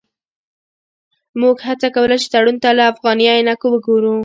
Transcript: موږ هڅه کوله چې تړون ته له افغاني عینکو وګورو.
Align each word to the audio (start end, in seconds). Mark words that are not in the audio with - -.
موږ 1.41 1.57
هڅه 1.67 1.87
کوله 1.95 2.15
چې 2.21 2.27
تړون 2.33 2.55
ته 2.63 2.69
له 2.77 2.83
افغاني 2.91 3.25
عینکو 3.33 3.67
وګورو. 3.71 4.15